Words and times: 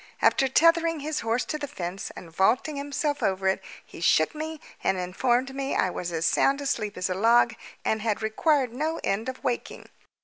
After 0.19 0.47
tethering 0.47 1.01
his 1.01 1.19
horse 1.19 1.45
to 1.45 1.59
the 1.59 1.67
fence 1.67 2.11
and 2.15 2.31
vaulting 2.35 2.75
himself 2.75 3.21
over 3.21 3.47
it, 3.47 3.63
he 3.85 4.01
shook 4.01 4.33
me 4.33 4.59
and 4.83 4.97
informed 4.97 5.53
me 5.53 5.75
I 5.75 5.91
was 5.91 6.11
as 6.11 6.25
sound 6.25 6.59
asleep 6.59 6.97
as 6.97 7.07
a 7.07 7.13
log, 7.13 7.53
and 7.85 8.01
had 8.01 8.23
required 8.23 8.73
no 8.73 8.99
end 9.03 9.29
of 9.29 9.43
waking. 9.43 9.89